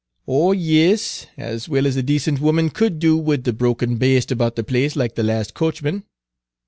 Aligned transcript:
"Oh 0.27 0.51
yis, 0.51 1.27
as 1.37 1.69
well 1.69 1.85
as 1.85 1.95
a 1.95 2.01
decent 2.01 2.41
woman 2.41 2.71
could 2.71 2.97
do 2.97 3.15
wid 3.15 3.47
a 3.47 3.51
drunken 3.51 3.97
baste 3.97 4.31
about 4.31 4.55
the 4.55 4.63
place 4.63 4.95
like 4.95 5.13
the 5.13 5.21
lahst 5.21 5.53
coachman. 5.53 6.05